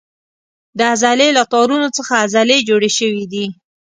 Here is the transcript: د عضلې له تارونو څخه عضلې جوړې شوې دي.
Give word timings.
د 0.77 0.79
عضلې 0.91 1.29
له 1.37 1.43
تارونو 1.53 1.87
څخه 1.97 2.13
عضلې 2.23 2.57
جوړې 2.69 2.91
شوې 2.97 3.25
دي. 3.33 3.45